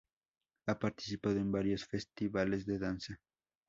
[0.65, 3.19] Ha participado en varios festivales de danza.